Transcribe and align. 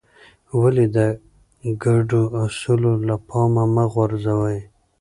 ولې 0.61 0.85
د 0.95 0.97
ګډو 1.83 2.23
اصولو 2.43 2.91
له 3.07 3.15
پامه 3.27 3.63
مه 3.73 3.85
غورځوې؟ 3.93 4.59